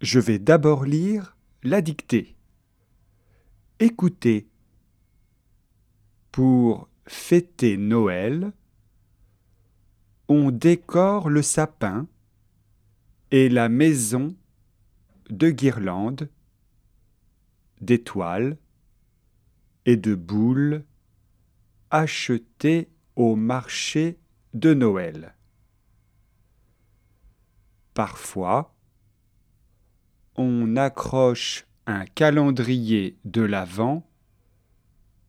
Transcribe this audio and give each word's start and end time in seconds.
Je 0.00 0.18
vais 0.18 0.38
d'abord 0.38 0.86
lire 0.86 1.36
la 1.62 1.82
dictée. 1.82 2.34
Écoutez. 3.78 4.48
Pour 6.32 6.88
fêter 7.06 7.76
Noël, 7.76 8.52
on 10.28 10.50
décore 10.50 11.28
le 11.28 11.42
sapin 11.42 12.08
et 13.30 13.50
la 13.50 13.68
maison 13.68 14.34
de 15.28 15.50
guirlandes, 15.50 16.30
d'étoiles 17.82 18.56
et 19.84 19.98
de 19.98 20.14
boules 20.14 20.86
achetées 21.90 22.88
au 23.14 23.36
marché 23.36 24.18
de 24.54 24.72
Noël. 24.72 25.34
Parfois, 28.02 28.74
on 30.34 30.74
accroche 30.76 31.66
un 31.84 32.06
calendrier 32.06 33.18
de 33.26 33.42
l'Avent 33.42 34.08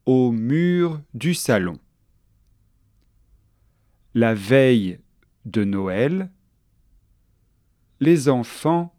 au 0.05 0.31
mur 0.31 1.01
du 1.13 1.33
salon. 1.33 1.79
La 4.13 4.33
veille 4.33 5.01
de 5.43 5.65
Noël, 5.65 6.31
les 7.99 8.29
enfants 8.29 8.95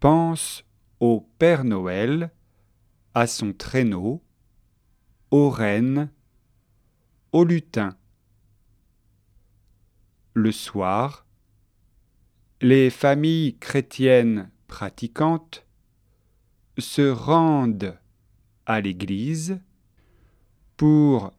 pensent 0.00 0.64
au 0.98 1.20
Père 1.38 1.62
Noël, 1.62 2.32
à 3.14 3.28
son 3.28 3.52
traîneau, 3.52 4.20
aux 5.30 5.48
rennes, 5.48 6.10
au 7.30 7.44
lutin. 7.44 7.96
Le 10.34 10.50
soir, 10.50 11.24
les 12.62 12.90
familles 12.90 13.56
chrétiennes 13.56 14.50
pratiquantes 14.66 15.66
se 16.76 17.10
rendent 17.10 17.98
à 18.66 18.82
l'église 18.82 19.60
pour 20.76 21.32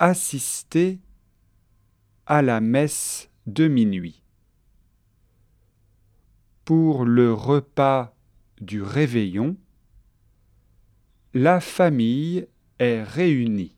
assister 0.00 0.98
à 2.26 2.42
la 2.42 2.60
messe 2.60 3.30
de 3.46 3.68
minuit. 3.68 4.22
Pour 6.64 7.04
le 7.04 7.32
repas 7.32 8.16
du 8.60 8.82
réveillon, 8.82 9.56
la 11.34 11.60
famille 11.60 12.48
est 12.80 13.02
réunie. 13.02 13.76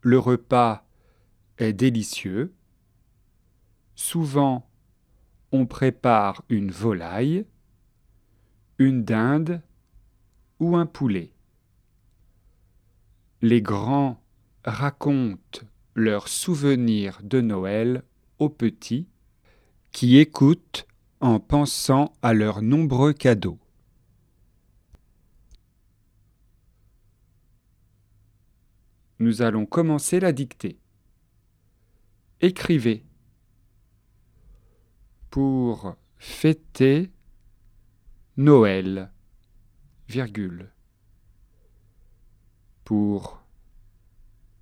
Le 0.00 0.18
repas 0.20 0.86
est 1.58 1.72
délicieux. 1.72 2.54
Souvent, 3.96 4.65
on 5.52 5.66
prépare 5.66 6.42
une 6.48 6.70
volaille, 6.70 7.46
une 8.78 9.04
dinde 9.04 9.62
ou 10.58 10.76
un 10.76 10.86
poulet. 10.86 11.32
Les 13.42 13.62
grands 13.62 14.20
racontent 14.64 15.60
leurs 15.94 16.28
souvenirs 16.28 17.20
de 17.22 17.40
Noël 17.40 18.02
aux 18.38 18.48
petits 18.48 19.06
qui 19.92 20.18
écoutent 20.18 20.86
en 21.20 21.40
pensant 21.40 22.12
à 22.22 22.34
leurs 22.34 22.60
nombreux 22.60 23.12
cadeaux. 23.12 23.58
Nous 29.18 29.40
allons 29.40 29.64
commencer 29.64 30.20
la 30.20 30.32
dictée. 30.32 30.78
Écrivez 32.42 33.02
pour 35.36 35.96
fêter 36.16 37.12
Noël, 38.38 39.12
virgule. 40.08 40.72
Pour 42.84 43.44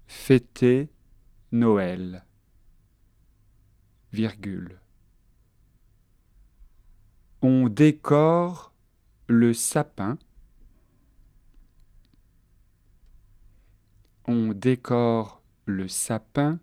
fêter 0.08 0.90
Noël, 1.52 2.24
virgule. 4.12 4.80
On 7.40 7.68
décore 7.68 8.74
le 9.28 9.54
sapin. 9.54 10.18
On 14.26 14.48
décore 14.48 15.40
le 15.66 15.86
sapin 15.86 16.58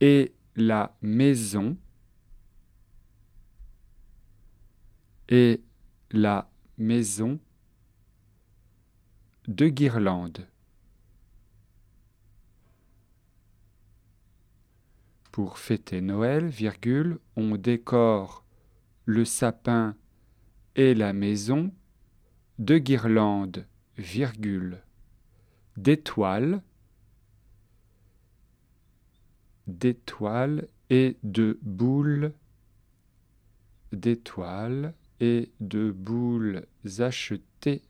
et 0.00 0.32
la 0.56 0.96
maison 1.02 1.76
et 5.28 5.62
la 6.10 6.50
maison 6.78 7.40
de 9.48 9.68
guirlandes. 9.68 10.46
Pour 15.32 15.58
fêter 15.58 16.00
Noël, 16.00 16.48
on 17.36 17.56
décore 17.56 18.44
le 19.04 19.24
sapin 19.24 19.96
et 20.76 20.94
la 20.94 21.12
maison 21.12 21.72
de 22.58 22.78
guirlandes, 22.78 23.66
d'étoiles, 25.76 26.62
d'étoiles 29.66 30.68
et 30.90 31.16
de 31.22 31.58
boules, 31.62 32.32
d'étoiles 33.92 34.94
et 35.20 35.50
de 35.60 35.90
boules 35.90 36.66
achetées 36.98 37.82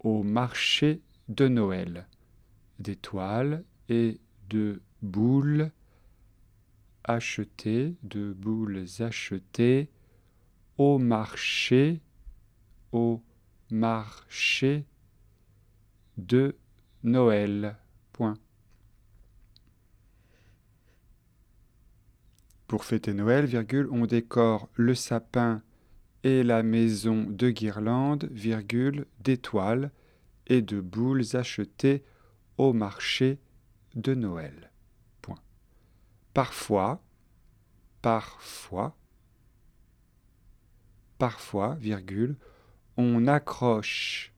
au 0.00 0.22
marché 0.22 1.00
de 1.28 1.48
Noël, 1.48 2.06
d'étoiles 2.78 3.64
et 3.88 4.20
de 4.48 4.82
boules 5.02 5.70
achetées, 7.04 7.94
de 8.02 8.32
boules 8.32 8.84
achetées 9.00 9.88
au 10.78 10.98
marché, 10.98 12.00
au 12.92 13.22
marché 13.70 14.84
de 16.16 16.56
Noël. 17.02 17.76
Point. 18.12 18.34
Pour 22.72 22.86
fêter 22.86 23.12
Noël, 23.12 23.46
on 23.90 24.06
décore 24.06 24.70
le 24.76 24.94
sapin 24.94 25.60
et 26.24 26.42
la 26.42 26.62
maison 26.62 27.24
de 27.24 27.50
guirlandes, 27.50 28.30
virgule, 28.32 29.04
d'étoiles 29.20 29.90
et 30.46 30.62
de 30.62 30.80
boules 30.80 31.36
achetées 31.36 32.02
au 32.56 32.72
marché 32.72 33.38
de 33.94 34.14
Noël. 34.14 34.70
Parfois, 36.32 37.02
parfois, 38.00 38.96
parfois, 41.18 41.74
virgule, 41.74 42.36
on 42.96 43.26
accroche 43.26 44.32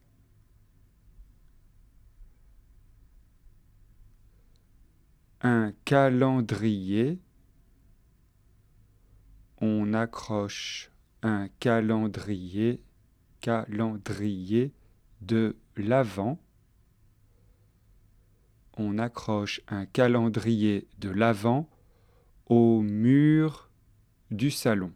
un 5.41 5.73
calendrier 5.84 7.21
on 9.65 9.95
accroche 9.95 10.91
un 11.23 11.49
calendrier, 11.59 12.83
de 15.23 15.57
l'Avent. 15.77 16.39
On 18.77 18.99
accroche 18.99 19.63
un 19.69 19.87
calendrier 19.87 20.87
de 20.99 21.09
l'Avent 21.09 21.67
au 22.44 22.83
mur 22.83 23.71
du 24.31 24.50
salon. 24.50 24.93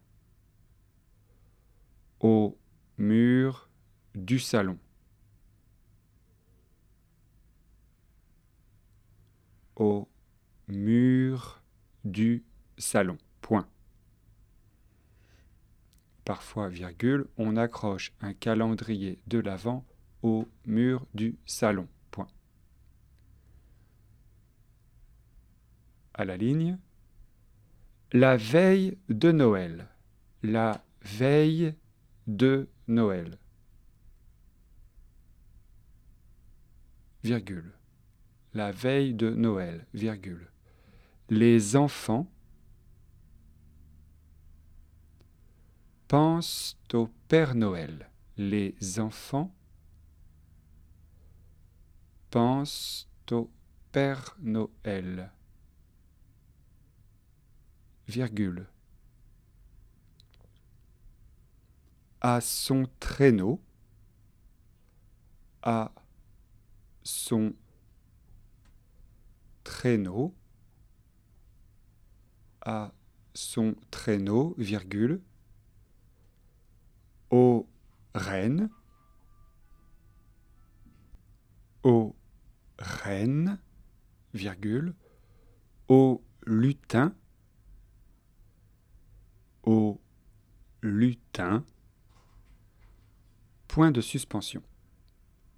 Au 2.19 2.55
mur 2.99 3.71
du 4.13 4.37
salon. 4.37 4.77
Au 9.75 10.07
mur 10.67 11.63
du 12.03 12.43
salon. 12.77 13.17
Point 13.41 13.67
parfois 16.29 16.69
on 17.39 17.57
accroche 17.57 18.13
un 18.21 18.33
calendrier 18.33 19.17
de 19.25 19.39
l'Avent 19.39 19.83
au 20.21 20.47
mur 20.67 21.07
du 21.15 21.39
salon. 21.47 21.87
Point. 22.11 22.27
À 26.13 26.25
la 26.25 26.37
ligne. 26.37 26.77
La 28.11 28.37
veille 28.37 28.99
de 29.09 29.31
Noël. 29.31 29.87
La 30.43 30.83
veille 31.01 31.73
de 32.27 32.69
Noël. 32.87 33.39
Virgule. 37.23 37.73
la 38.53 38.71
veille 38.71 39.15
de 39.15 39.31
Noël, 39.31 39.87
virgule. 39.95 40.51
Les 41.31 41.75
enfants 41.75 42.31
pensent 46.09 46.75
au 46.93 47.07
Père 47.27 47.53
Noël. 47.53 48.09
Les 48.35 48.99
enfants 48.99 49.53
pensent 52.31 53.07
au 53.31 53.47
Père 53.91 54.35
Noël. 54.39 55.31
Virgule. 58.07 58.65
À 62.21 62.41
son 62.41 62.89
traîneau, 62.99 63.61
à 65.61 65.93
son 67.03 67.53
traîneau, 69.63 70.33
à 72.61 72.91
son 73.35 73.75
traîneau, 73.91 74.55
virgule, 74.57 75.21
aux 77.29 77.67
reines, 78.15 78.69
aux 81.83 82.15
reines, 82.79 83.59
virgule, 84.33 84.93
au 85.87 86.23
lutin, 86.45 87.13
au 89.63 89.99
lutin, 90.81 91.63
point 93.67 93.91
de 93.91 94.01
suspension, 94.01 94.63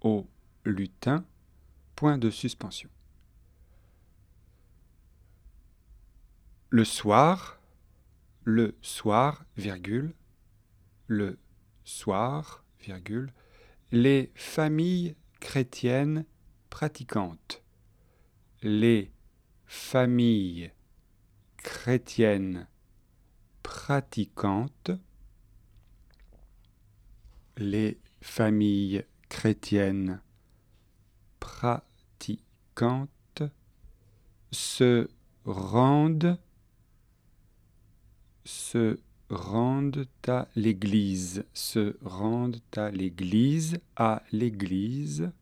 au 0.00 0.26
lutin, 0.64 1.24
point 1.96 2.18
de 2.18 2.30
suspension. 2.30 2.90
Le 6.70 6.84
soir, 6.84 7.60
le 8.44 8.76
soir, 8.80 9.44
virgule, 9.56 10.14
le 11.06 11.38
soir, 11.84 12.64
les 13.92 14.32
familles 14.34 15.14
chrétiennes 15.40 16.24
pratiquantes. 16.70 17.62
Les 18.62 19.12
familles 19.66 20.72
chrétiennes 21.58 22.66
pratiquantes. 23.62 24.92
Les 27.56 28.00
familles 28.20 29.04
chrétiennes 29.28 30.20
pratiquantes 31.40 33.42
se 34.50 35.08
rendent 35.44 36.38
se 38.44 38.98
rendent 39.32 40.06
à 40.28 40.46
l'église, 40.54 41.44
se 41.54 41.96
rendent 42.02 42.60
à 42.76 42.90
l'église, 42.90 43.80
à 43.96 44.22
l'église, 44.30 45.32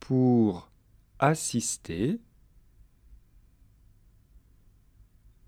pour 0.00 0.70
assister, 1.18 2.18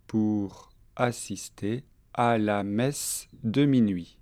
pour 0.06 0.73
assister 0.94 1.84
à 2.12 2.37
la 2.37 2.62
messe 2.62 3.29
de 3.43 3.64
minuit, 3.64 4.19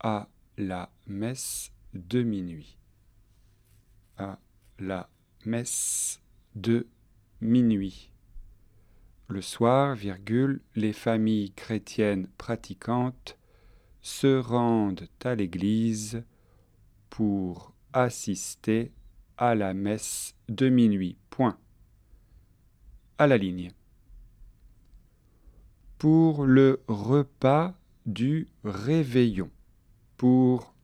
à 0.00 0.28
la 0.58 0.90
messe 1.06 1.72
de 1.94 2.22
minuit, 2.22 2.76
à 4.18 4.38
la 4.78 5.08
messe 5.46 6.20
de 6.54 6.86
minuit. 7.40 8.10
Le 9.30 9.42
soir, 9.42 9.94
les 10.74 10.92
familles 10.94 11.52
chrétiennes 11.52 12.28
pratiquantes 12.38 13.36
se 14.00 14.38
rendent 14.38 15.06
à 15.22 15.34
l'église 15.34 16.24
pour 17.10 17.74
assister 17.92 18.90
à 19.36 19.54
la 19.54 19.74
messe 19.74 20.34
de 20.48 20.70
minuit. 20.70 21.18
Point. 21.28 21.58
À 23.18 23.26
la 23.26 23.36
ligne. 23.36 23.70
Pour 25.98 26.46
le 26.46 26.82
repas 26.88 27.78
du 28.06 28.48
réveillon. 28.64 29.50
Pour 30.16 30.74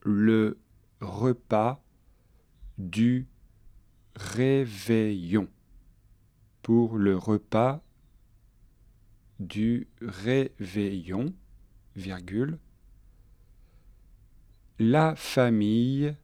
le 0.00 0.58
repas 1.02 1.84
du 2.78 3.28
réveillon 4.16 5.48
pour 6.64 6.96
le 6.96 7.18
repas 7.18 7.84
du 9.38 9.86
réveillon, 10.00 11.34
virgule, 11.94 12.58
la 14.78 15.14
famille 15.14 16.16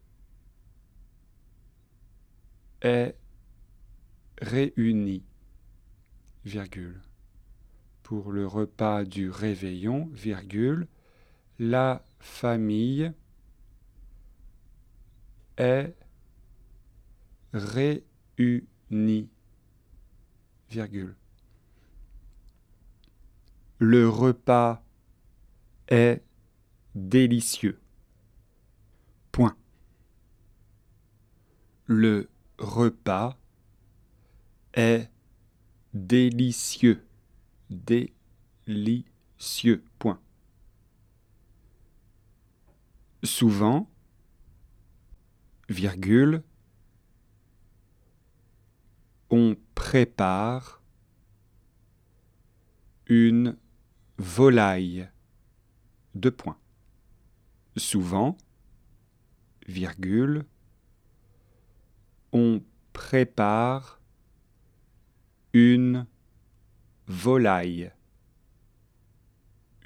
est 2.81 3.15
réunie, 4.41 5.25
virgule. 6.47 7.03
Pour 8.03 8.33
le 8.33 8.47
repas 8.47 9.05
du 9.05 9.29
réveillon, 9.29 10.09
virgule, 10.15 10.89
la 11.59 12.03
famille 12.19 13.13
est 15.59 15.95
réunie. 17.53 19.29
Le 23.79 24.09
repas 24.09 24.85
est 25.89 26.23
délicieux. 26.95 27.81
Point. 29.33 29.57
Le 31.87 32.31
repas 32.59 33.37
est 34.75 35.11
délicieux. 35.93 37.05
Délicieux. 37.71 38.15
Point. 39.99 40.21
Souvent, 43.25 43.91
virgule, 45.69 46.45
on 49.31 49.57
prépare 49.75 50.83
une 53.07 53.57
volaille. 54.19 55.09
Deux 56.15 56.31
points. 56.33 56.59
Souvent, 57.77 58.37
virgule, 59.67 60.45
on 62.33 62.63
prépare 62.93 64.01
une 65.53 66.07
volaille. 67.07 67.93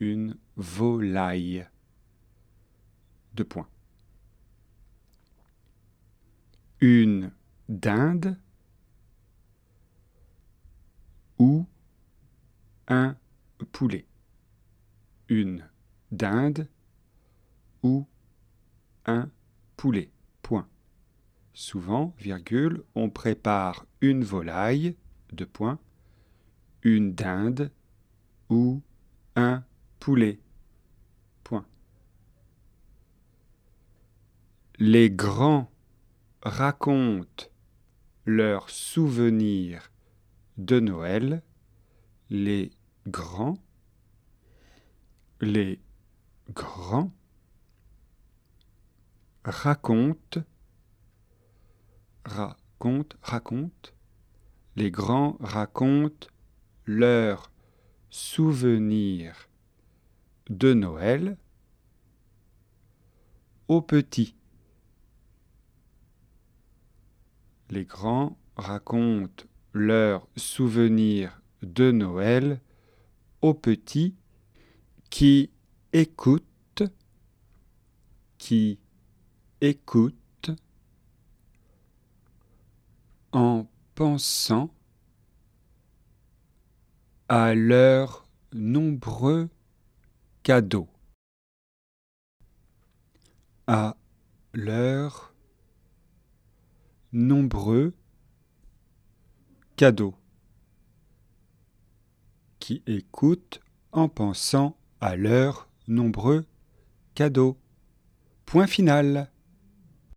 Une 0.01 0.37
volaille. 0.57 1.67
Deux 3.35 3.45
points. 3.45 3.69
Une 6.81 7.31
dinde 7.69 8.39
ou 11.39 11.67
un 12.89 13.17
poulet, 13.73 14.07
une 15.29 15.69
dinde 16.13 16.69
ou 17.83 18.07
un 19.07 19.31
poulet. 19.77 20.11
Point. 20.43 20.69
Souvent, 21.55 22.15
virgule, 22.19 22.83
on 22.95 23.09
prépare 23.09 23.87
une 24.01 24.25
volaille, 24.25 24.97
deux 25.33 25.47
points, 25.47 25.79
une 26.83 27.15
dinde 27.15 27.71
ou 28.51 28.83
un 29.37 29.65
poulet. 30.01 30.39
Point. 31.45 31.65
Les 34.79 35.11
grands 35.11 35.71
racontent 36.43 37.47
leurs 38.27 38.69
souvenirs 38.69 39.91
de 40.59 40.81
Noël, 40.81 41.43
les 42.35 42.73
grands, 43.07 43.59
les 45.41 45.81
grands. 46.53 47.13
Racontent, 49.45 50.43
racontent, 52.25 53.17
racontent, 53.23 53.91
les 54.75 54.91
grands 54.91 55.37
racontent 55.39 56.27
leurs 56.87 57.53
souvenirs 58.11 59.49
de 60.49 60.73
Noël 60.75 61.37
aux 63.69 63.83
petits. 63.83 64.35
Les 67.71 67.85
grands 67.85 68.37
racontent 68.57 69.45
leurs 69.73 70.27
souvenirs 70.37 71.44
de 71.65 71.91
Noël 71.91 72.61
aux 73.43 73.55
petits 73.55 74.15
qui 75.11 75.51
écoutent, 75.93 76.83
qui 78.39 78.79
écoutent 79.61 80.51
en 83.33 83.67
pensant 83.95 84.75
à 87.29 87.55
leurs 87.55 88.27
nombreux 88.53 89.49
cadeaux, 90.43 90.89
à 93.67 93.97
leurs 94.53 95.35
nombreux 97.13 97.95
cadeaux, 99.77 100.15
qui 102.65 102.83
écoutent 102.87 103.61
en 103.93 104.09
pensant 104.09 104.75
à 105.03 105.17
leurs 105.17 105.69
nombreux 105.87 106.47
cadeaux. 107.15 107.59
Point 108.47 108.67
final. 108.67 109.31